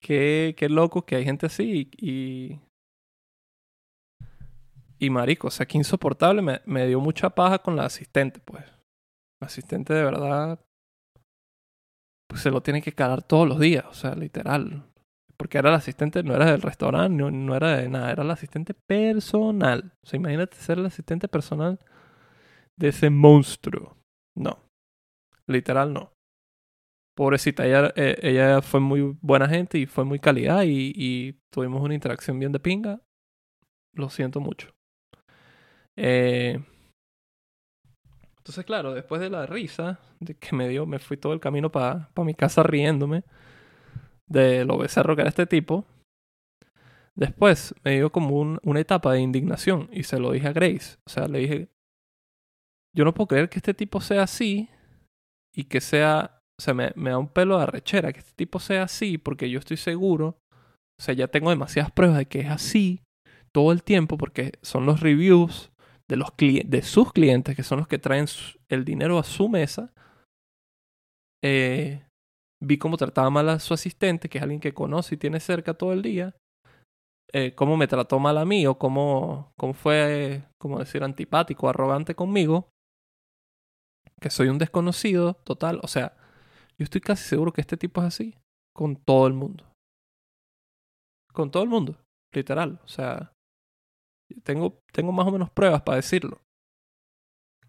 [0.00, 2.58] Qué, qué loco que hay gente así y,
[4.98, 6.40] Y marico, o sea, que insoportable.
[6.40, 8.64] Me, me dio mucha paja con la asistente, pues.
[9.42, 10.58] La asistente de verdad.
[12.26, 14.84] Pues se lo tiene que calar todos los días, o sea, literal.
[15.36, 18.32] Porque era la asistente, no era del restaurante, no, no era de nada, era la
[18.32, 19.92] asistente personal.
[20.02, 21.78] O sea, imagínate ser el asistente personal
[22.78, 23.96] de ese monstruo.
[24.36, 24.58] No.
[25.46, 26.12] Literal, no.
[27.16, 31.94] Pobrecita, ella, eh, ella fue muy buena gente y fue muy calidad y, tuvimos una
[31.94, 33.00] interacción bien de pinga.
[33.94, 34.74] Lo siento mucho.
[35.96, 36.60] Eh,
[38.38, 41.70] entonces, claro, después de la risa de que me dio, me fui todo el camino
[41.70, 43.22] para mi casa riéndome
[44.26, 45.84] de lo becerro que era este tipo.
[47.14, 50.98] Después me dio como un, una etapa de indignación y se lo dije a Grace.
[51.06, 51.68] O sea, le dije,
[52.94, 54.68] yo no puedo creer que este tipo sea así
[55.54, 58.60] y que sea, o sea, me, me da un pelo de arrechera que este tipo
[58.60, 60.38] sea así porque yo estoy seguro,
[60.98, 63.02] o sea, ya tengo demasiadas pruebas de que es así
[63.52, 65.72] todo el tiempo porque son los reviews
[66.08, 68.26] de, los de sus clientes, que son los que traen
[68.68, 69.92] el dinero a su mesa,
[71.42, 72.04] eh,
[72.62, 75.74] vi cómo trataba mal a su asistente, que es alguien que conoce y tiene cerca
[75.74, 76.34] todo el día,
[77.32, 82.14] eh, cómo me trató mal a mí o cómo, cómo fue, como decir, antipático, arrogante
[82.14, 82.70] conmigo,
[84.20, 85.80] que soy un desconocido total.
[85.82, 86.16] O sea,
[86.78, 88.34] yo estoy casi seguro que este tipo es así
[88.74, 89.64] con todo el mundo.
[91.32, 91.98] Con todo el mundo,
[92.32, 92.80] literal.
[92.84, 93.32] O sea,
[94.42, 96.40] tengo, tengo más o menos pruebas para decirlo.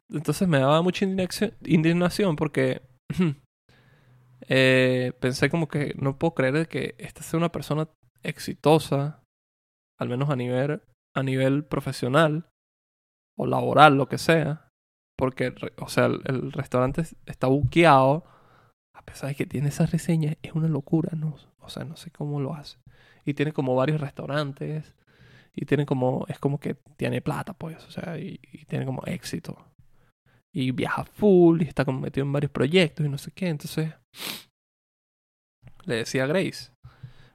[0.09, 2.81] Entonces me daba mucha indignación porque
[4.47, 7.89] eh, pensé como que no puedo creer que esta sea una persona
[8.23, 9.23] exitosa,
[9.99, 10.81] al menos a nivel,
[11.15, 12.47] a nivel profesional
[13.37, 14.64] o laboral, lo que sea.
[15.17, 18.25] Porque, o sea, el, restaurante está buqueado.
[18.93, 21.35] A pesar de que tiene esas reseñas, es una locura, ¿no?
[21.59, 22.77] O sea, no sé cómo lo hace.
[23.25, 24.95] Y tiene como varios restaurantes
[25.55, 29.57] y tiene como, es como que tiene plata, pues, o sea, y, tiene como éxito.
[30.53, 33.47] Y viaja full y está como metido en varios proyectos y no sé qué.
[33.47, 33.93] Entonces,
[35.85, 36.71] le decía a Grace,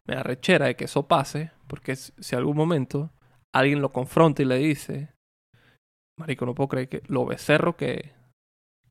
[0.06, 3.10] me da rechera de que eso pase, porque si algún momento
[3.54, 5.12] alguien lo confronta y le dice,
[6.20, 8.12] Marico, no puedo creer que lo becerro que,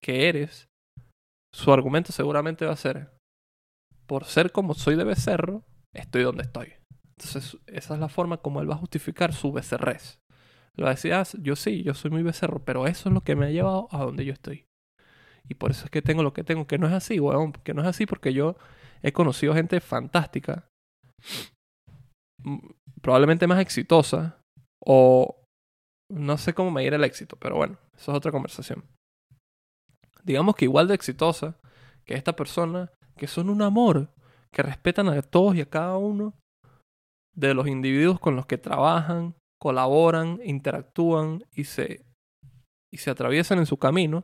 [0.02, 0.68] que eres,
[1.54, 3.12] su argumento seguramente va a ser,
[4.08, 5.64] por ser como soy de becerro,
[5.94, 6.74] estoy donde estoy.
[7.18, 10.20] Entonces, esa es la forma como él va a justificar su becerrez.
[10.76, 13.52] Lo decías, yo sí, yo soy muy becerro, pero eso es lo que me ha
[13.52, 14.66] llevado a donde yo estoy.
[15.48, 17.76] Y por eso es que tengo lo que tengo, que no es así, weón, que
[17.76, 18.58] no es así porque yo
[19.04, 20.68] he conocido gente fantástica,
[23.02, 24.42] probablemente más exitosa,
[24.84, 25.39] o
[26.10, 28.84] no sé cómo medir el éxito, pero bueno, eso es otra conversación.
[30.24, 31.58] Digamos que igual de exitosa
[32.06, 34.10] que esta persona, que son un amor,
[34.52, 36.34] que respetan a todos y a cada uno,
[37.36, 42.06] de los individuos con los que trabajan, colaboran, interactúan y se,
[42.92, 44.24] y se atraviesan en su camino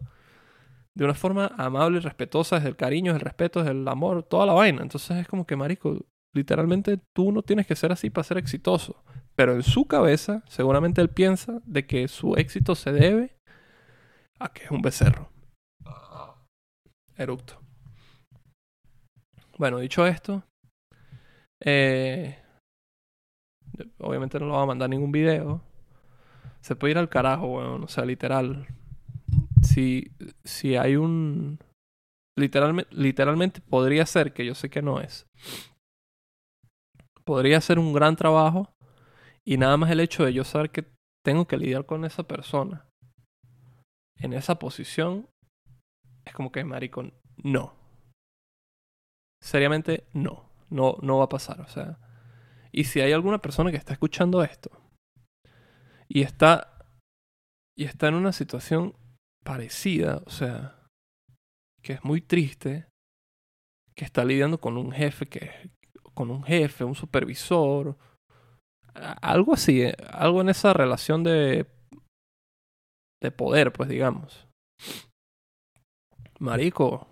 [0.95, 4.23] de una forma amable y respetuosa, desde el cariño, desde el respeto, desde el amor,
[4.23, 4.81] toda la vaina.
[4.81, 9.03] Entonces es como que, marico, literalmente tú no tienes que ser así para ser exitoso.
[9.35, 13.35] Pero en su cabeza, seguramente él piensa de que su éxito se debe
[14.39, 15.29] a que es un becerro.
[17.17, 17.59] Eructo.
[19.57, 20.43] Bueno, dicho esto,
[21.61, 22.37] eh,
[23.99, 25.61] Obviamente no lo va a mandar ningún video.
[26.61, 27.53] Se puede ir al carajo.
[27.53, 28.67] O sea, literal.
[29.61, 30.11] Si,
[30.43, 31.59] si hay un...
[32.37, 35.25] Literalmente podría ser, que yo sé que no es.
[37.25, 38.73] Podría ser un gran trabajo.
[39.43, 40.85] Y nada más el hecho de yo saber que
[41.23, 42.87] tengo que lidiar con esa persona.
[44.17, 45.27] En esa posición.
[46.23, 47.75] Es como que, maricón, no.
[49.41, 50.49] Seriamente, no.
[50.69, 51.61] No, no va a pasar.
[51.61, 51.99] O sea,
[52.71, 54.69] y si hay alguna persona que está escuchando esto
[56.09, 56.75] y está
[57.77, 58.95] y está en una situación
[59.43, 60.87] parecida, o sea,
[61.81, 62.87] que es muy triste,
[63.95, 65.71] que está lidiando con un jefe que
[66.15, 67.95] con un jefe, un supervisor,
[69.21, 71.67] algo así, eh, algo en esa relación de
[73.21, 74.47] de poder, pues digamos.
[76.39, 77.07] Marico,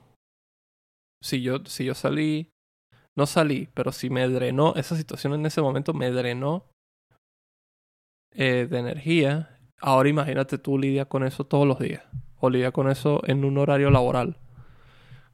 [1.21, 2.53] si yo si yo salí
[3.15, 6.65] no salí, pero si me drenó, esa situación en ese momento me drenó
[8.31, 9.59] eh, de energía.
[9.79, 12.03] Ahora imagínate tú lidia con eso todos los días.
[12.39, 14.37] O lidia con eso en un horario laboral.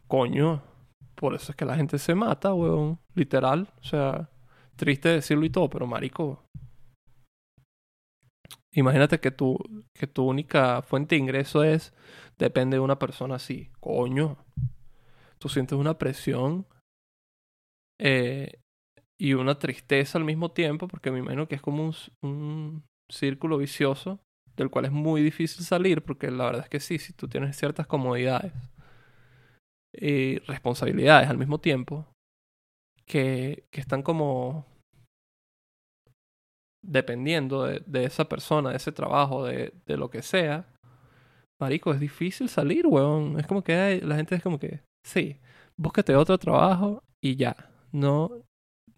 [0.07, 0.61] Coño,
[1.15, 2.99] por eso es que la gente se mata, weón.
[3.19, 3.67] Literal.
[3.81, 4.29] O sea,
[4.77, 6.41] triste decirlo y todo, pero marico.
[8.71, 9.57] Imagínate que tu,
[9.93, 11.93] que tu única fuente de ingreso es,
[12.37, 13.71] depende de una persona así.
[13.81, 14.37] Coño.
[15.37, 16.65] Tú sientes una presión
[17.99, 18.61] eh,
[19.19, 24.19] y una tristeza al mismo tiempo, porque me imagino que es como un, círculo vicioso
[24.55, 27.57] del cual es muy difícil salir porque la verdad es que sí, si tú tienes
[27.57, 28.53] ciertas comodidades
[29.91, 32.05] y responsabilidades al mismo tiempo
[33.09, 34.65] que, están como
[36.81, 40.67] dependiendo de, esa persona, de ese trabajo, de, de, lo que sea,
[41.59, 43.39] marico, es difícil salir, weón.
[43.39, 45.39] Es como que hay, la gente es como que, sí,
[45.75, 47.55] búscate otro trabajo y ya.
[47.91, 48.43] No,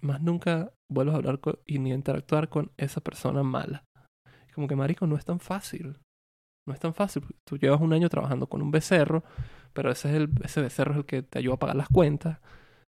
[0.02, 3.86] más nunca vuelvas a hablar con, y ni interactuar con esa persona mala.
[4.54, 5.98] Como que, marico, no es tan fácil.
[6.68, 7.24] No es tan fácil.
[7.48, 9.24] Tú llevas un año trabajando con un becerro,
[9.74, 12.40] pero ese, es el, ese becerro es el que te ayuda a pagar las cuentas,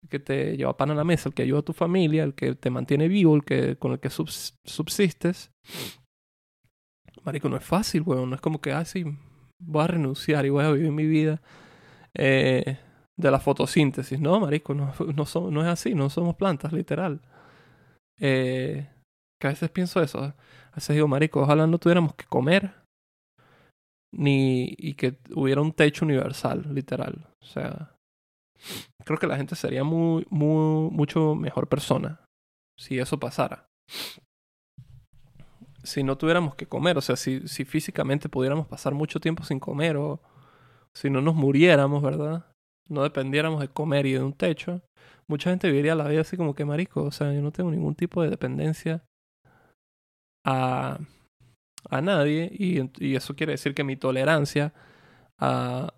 [0.01, 2.33] el que te lleva pan a la mesa, el que ayuda a tu familia, el
[2.33, 5.51] que te mantiene vivo, el que, con el que subsistes.
[7.23, 8.29] Marico, no es fácil, weón.
[8.29, 8.83] No es como que, ah,
[9.59, 11.41] voy a renunciar y voy a vivir mi vida
[12.13, 12.79] eh,
[13.17, 14.19] de la fotosíntesis.
[14.19, 15.95] No, marico, no, no, no es así.
[15.95, 17.21] No somos plantas, literal.
[18.19, 18.87] Eh,
[19.39, 20.23] que a veces pienso eso.
[20.23, 20.35] A
[20.75, 22.73] veces digo, marico, ojalá no tuviéramos que comer
[24.11, 27.27] ni y que hubiera un techo universal, literal.
[27.41, 27.95] O sea,
[29.05, 32.21] creo que la gente sería muy, muy, mucho mejor persona
[32.77, 33.67] si eso pasara.
[35.83, 39.59] Si no tuviéramos que comer, o sea, si, si físicamente pudiéramos pasar mucho tiempo sin
[39.59, 40.21] comer o
[40.93, 42.45] si no nos muriéramos, ¿verdad?
[42.87, 44.81] No dependiéramos de comer y de un techo,
[45.27, 47.95] mucha gente viviría la vida así como que marico, o sea, yo no tengo ningún
[47.95, 49.03] tipo de dependencia
[50.45, 50.99] a,
[51.89, 54.73] a nadie y, y eso quiere decir que mi tolerancia
[55.39, 55.93] a,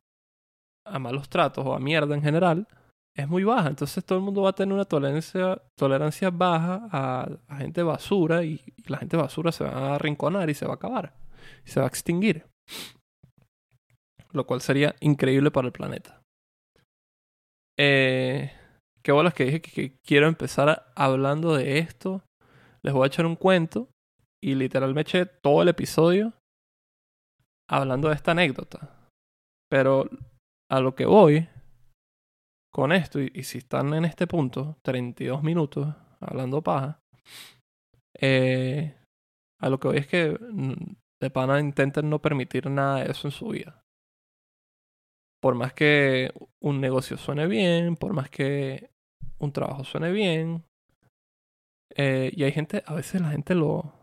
[0.86, 2.68] a malos tratos o a mierda en general
[3.16, 3.70] es muy baja.
[3.70, 8.62] Entonces todo el mundo va a tener una tolerancia, tolerancia baja a, gente basura y,
[8.86, 11.14] la gente basura se va a arrinconar y se va a acabar.
[11.66, 12.46] Y se va a extinguir.
[14.32, 16.22] Lo cual sería increíble para el planeta.
[17.78, 18.52] Eh,
[19.04, 22.24] qué bolas que dije que, que quiero empezar hablando de esto.
[22.84, 23.90] Les voy a echar un cuento
[24.44, 26.34] y literal me eché todo el episodio
[27.70, 29.10] hablando de esta anécdota.
[29.70, 30.10] Pero
[30.72, 31.50] a lo que voy
[32.74, 37.02] con esto, y, si están en este punto, 32 minutos hablando paja,
[38.18, 38.96] eh,
[39.60, 40.38] a lo que voy es que
[41.20, 43.84] de pana intenten no permitir nada de eso en su vida.
[45.42, 46.32] Por más que
[46.62, 48.92] un negocio suene bien, por más que
[49.40, 50.64] un trabajo suene bien,
[51.98, 53.94] eh, y hay gente, a veces la gente lo,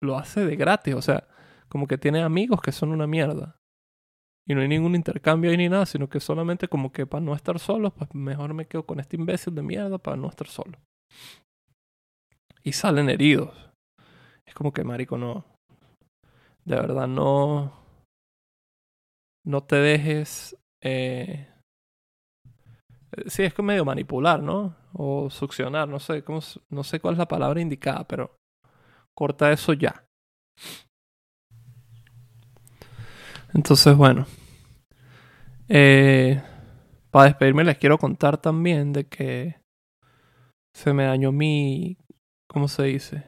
[0.00, 1.26] lo hace de gratis, o sea,
[1.68, 3.55] como que tiene amigos que son una mierda.
[4.48, 7.34] Y no hay ningún intercambio ahí ni nada, sino que solamente como que para no
[7.34, 10.78] estar solo, pues mejor me quedo con este imbécil de mierda para no estar solo.
[12.62, 13.70] Y salen heridos.
[14.46, 15.44] Es como que, marico, no.
[16.64, 17.72] De verdad, no.
[19.44, 20.56] No te dejes.
[20.82, 21.48] Eh...
[23.26, 24.76] Sí, es que medio manipular, ¿no?
[24.92, 28.36] O succionar, no sé, cómo, no sé cuál es la palabra indicada, pero
[29.14, 30.04] corta eso ya.
[33.56, 34.26] Entonces, bueno.
[35.66, 36.42] Eh,
[37.10, 39.56] para despedirme les quiero contar también de que
[40.74, 41.96] se me dañó mi...
[42.46, 43.24] ¿Cómo se dice?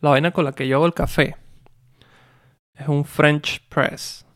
[0.00, 1.34] La vaina con la que yo hago el café.
[2.74, 4.26] Es un French press.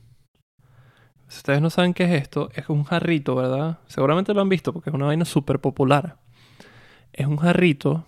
[1.28, 3.80] Si ustedes no saben qué es esto, es un jarrito, ¿verdad?
[3.86, 6.16] Seguramente lo han visto porque es una vaina súper popular.
[7.12, 8.06] Es un jarrito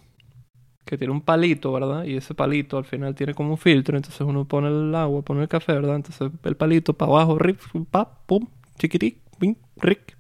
[0.85, 2.05] que tiene un palito, ¿verdad?
[2.05, 5.43] Y ese palito al final tiene como un filtro, entonces uno pone el agua, pone
[5.43, 5.97] el café, ¿verdad?
[5.97, 8.47] Entonces el palito para abajo, rip, pa, pum,
[8.79, 10.17] chiquitic, pim, ric,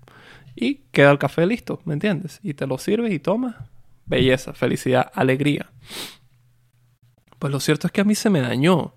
[0.55, 2.40] y queda el café listo, ¿me entiendes?
[2.42, 3.57] Y te lo sirves y tomas.
[4.07, 5.70] Belleza, felicidad, alegría.
[7.38, 8.94] Pues lo cierto es que a mí se me dañó.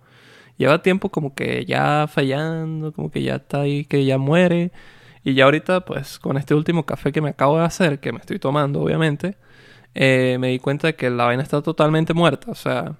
[0.57, 4.71] Lleva tiempo como que ya fallando, como que ya está ahí, que ya muere.
[5.23, 8.19] Y ya ahorita, pues con este último café que me acabo de hacer, que me
[8.19, 9.37] estoy tomando, obviamente,
[9.95, 12.51] eh, me di cuenta de que la vaina está totalmente muerta.
[12.51, 12.95] O sea,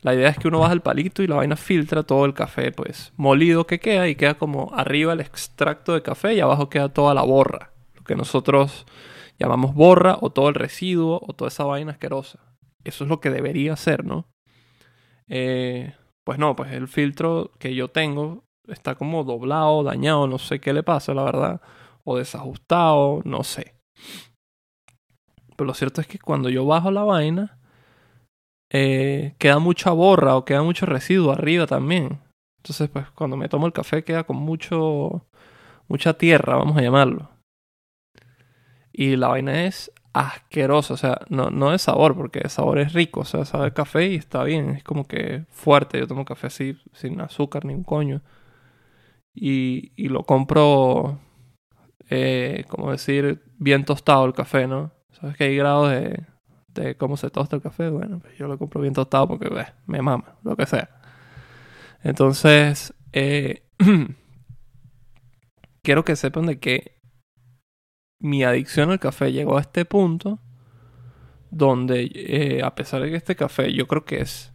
[0.00, 2.72] la idea es que uno baja el palito y la vaina filtra todo el café,
[2.72, 6.88] pues, molido que queda y queda como arriba el extracto de café y abajo queda
[6.88, 7.72] toda la borra.
[7.94, 8.86] Lo que nosotros
[9.38, 12.38] llamamos borra o todo el residuo o toda esa vaina asquerosa.
[12.84, 14.28] Eso es lo que debería ser, ¿no?
[15.26, 20.60] Eh, pues no, pues el filtro que yo tengo está como doblado, dañado, no sé
[20.60, 21.60] qué le pasa, la verdad.
[22.04, 23.74] O desajustado, no sé.
[25.56, 27.58] Pero lo cierto es que cuando yo bajo la vaina,
[28.70, 32.20] eh, queda mucha borra o queda mucho residuo arriba también.
[32.58, 35.26] Entonces, pues cuando me tomo el café queda con mucho,
[35.88, 37.30] mucha tierra, vamos a llamarlo.
[38.92, 42.92] Y la vaina es asquerosa, o sea, no, no de sabor, porque el sabor es
[42.92, 45.98] rico, o sea, sabe café y está bien, es como que fuerte.
[45.98, 48.22] Yo tomo café así, sin azúcar ni un coño.
[49.34, 51.18] Y, y lo compro,
[52.10, 54.92] eh, como decir, bien tostado el café, ¿no?
[55.20, 56.24] Sabes que hay grados de,
[56.74, 59.48] de cómo se tosta el café, bueno, pues yo lo compro bien tostado porque
[59.86, 60.90] me mama, lo que sea.
[62.02, 63.62] Entonces, eh,
[65.82, 66.98] quiero que sepan de que
[68.18, 70.40] mi adicción al café llegó a este punto
[71.50, 74.52] donde, eh, a pesar de que este café yo creo que es,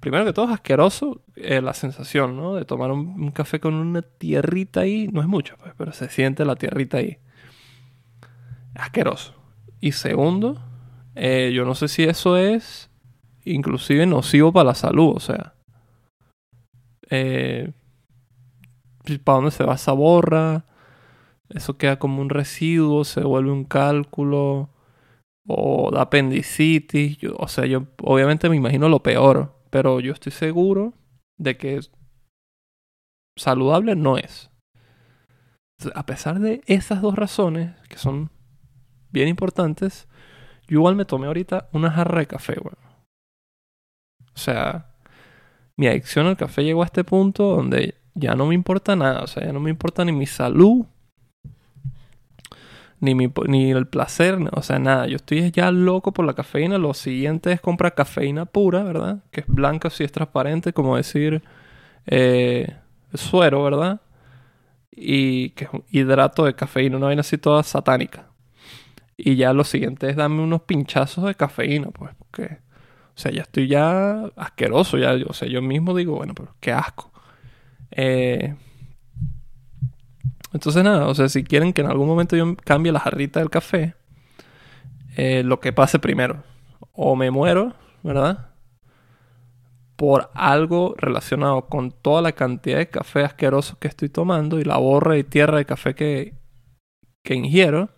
[0.00, 2.54] primero que todo es asqueroso eh, la sensación, ¿no?
[2.54, 6.44] De tomar un, café con una tierrita ahí, no es mucho, pues, pero se siente
[6.44, 7.18] la tierrita ahí.
[8.74, 9.41] Asqueroso.
[9.82, 10.62] Y segundo,
[11.14, 12.88] yo no sé si eso es
[13.44, 15.52] inclusive nocivo para la salud, o sea
[17.12, 17.72] eh,
[19.22, 20.64] para dónde se va esa borra,
[21.50, 24.70] eso queda como un residuo, se vuelve un cálculo,
[25.46, 30.94] o da apendicitis, o sea, yo obviamente me imagino lo peor, pero yo estoy seguro
[31.38, 31.80] de que
[33.36, 34.50] saludable no es.
[35.94, 38.30] A pesar de esas dos razones, que son
[39.12, 40.08] bien importantes,
[40.68, 42.56] yo igual me tomé ahorita una jarra de café.
[42.58, 44.86] O sea,
[45.76, 49.26] mi adicción al café llegó a este punto donde ya no me importa nada, o
[49.26, 50.86] sea, ya no me importa ni mi salud,
[53.02, 55.08] ni, mi, ni el placer, o sea, nada.
[55.08, 56.78] Yo estoy ya loco por la cafeína.
[56.78, 59.24] Lo siguiente es comprar cafeína pura, ¿verdad?
[59.32, 61.42] Que es blanca, si es transparente, como decir
[62.06, 62.76] eh,
[63.12, 64.00] suero, ¿verdad?
[64.92, 68.31] Y que es un hidrato de cafeína, una vaina así toda satánica.
[69.16, 72.58] Y ya lo siguiente es darme unos pinchazos de cafeína, pues, porque
[73.14, 74.98] o sea, ya estoy ya asqueroso.
[74.98, 77.12] Ya, o sea, yo mismo digo, bueno, pero qué asco.
[77.90, 78.54] Eh,
[80.52, 83.50] entonces nada, o sea, si quieren que en algún momento yo cambie la jarrita del
[83.50, 83.94] café,
[85.16, 86.42] eh, lo que pase primero.
[86.92, 88.50] O me muero, ¿verdad?
[89.96, 94.78] Por algo relacionado con toda la cantidad de café asqueroso que estoy tomando y la
[94.78, 96.34] borra y tierra de café que,
[97.22, 97.90] que ingiero.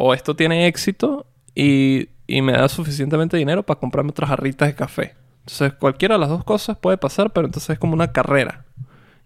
[0.00, 4.74] O esto tiene éxito y y me da suficientemente dinero para comprarme otras jarritas de
[4.74, 5.16] café.
[5.40, 8.66] Entonces, cualquiera de las dos cosas puede pasar, pero entonces es como una carrera.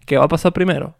[0.05, 0.95] ¿Qué va a pasar primero?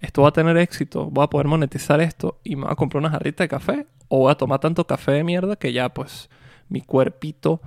[0.00, 1.08] ¿Esto va a tener éxito?
[1.08, 3.86] ¿Voy a poder monetizar esto y me voy a comprar una jarrita de café?
[4.08, 6.28] ¿O voy a tomar tanto café de mierda que ya, pues,
[6.68, 7.60] mi cuerpito,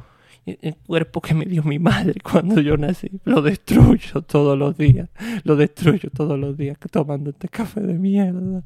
[0.45, 5.09] el cuerpo que me dio mi madre cuando yo nací, lo destruyo todos los días?
[5.45, 8.63] Lo destruyo todos los días tomando este café de mierda.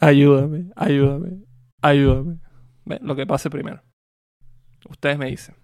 [0.00, 1.44] Ayúdame, ayúdame,
[1.88, 2.38] ayúdame.
[2.84, 3.82] lo que pase primero.
[4.88, 5.56] Ustedes me dicen.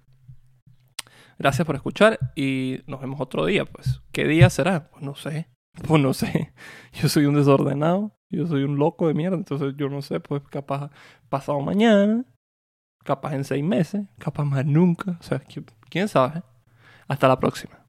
[1.38, 4.02] Gracias por escuchar y nos vemos otro día, pues.
[4.12, 4.90] ¿Qué día será?
[4.90, 5.48] Pues no sé.
[5.88, 6.52] Pues no sé.
[6.92, 8.14] Yo soy un desordenado.
[8.28, 9.36] Yo soy un loco de mierda.
[9.36, 10.90] Entonces yo no sé, pues capaz
[11.30, 12.26] pasado mañana.
[13.04, 14.02] Capaz en seis meses.
[14.18, 15.16] Capaz más nunca.
[15.18, 15.42] O sea,
[15.88, 16.42] quién sabe.
[17.08, 17.86] Hasta la próxima.